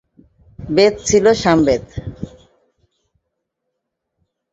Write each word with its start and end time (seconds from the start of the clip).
বেদ 0.59 0.93
ছিল 1.05 1.25
সামবেদ। 1.33 1.83